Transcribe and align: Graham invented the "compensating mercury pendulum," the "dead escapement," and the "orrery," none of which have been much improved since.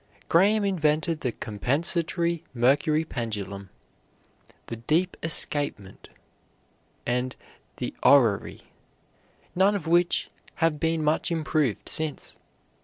Graham 0.29 0.65
invented 0.65 1.19
the 1.21 1.31
"compensating 1.31 2.39
mercury 2.55 3.05
pendulum," 3.05 3.69
the 4.65 4.77
"dead 4.77 5.09
escapement," 5.21 6.09
and 7.05 7.35
the 7.77 7.93
"orrery," 8.01 8.63
none 9.53 9.75
of 9.75 9.85
which 9.85 10.31
have 10.55 10.79
been 10.79 11.03
much 11.03 11.29
improved 11.29 11.87
since. 11.87 12.39